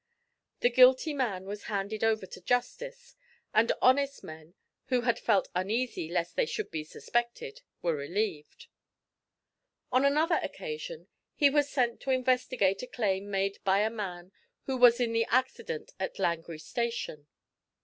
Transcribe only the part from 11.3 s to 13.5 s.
he was sent to investigate a claim